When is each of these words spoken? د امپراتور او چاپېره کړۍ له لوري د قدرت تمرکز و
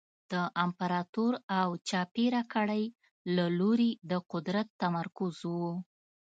د 0.31 0.33
امپراتور 0.63 1.33
او 1.59 1.69
چاپېره 1.89 2.41
کړۍ 2.53 2.83
له 3.35 3.45
لوري 3.59 3.91
د 4.09 4.11
قدرت 4.31 4.67
تمرکز 4.81 5.37
و 5.53 5.53